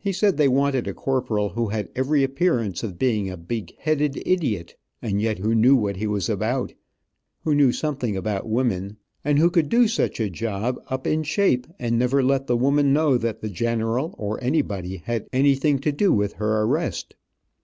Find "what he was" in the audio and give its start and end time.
5.76-6.28